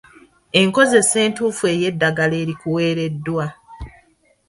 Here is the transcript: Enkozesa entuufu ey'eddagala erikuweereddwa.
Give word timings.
Enkozesa 0.59 1.17
entuufu 1.25 1.63
ey'eddagala 1.73 2.35
erikuweereddwa. 2.43 3.45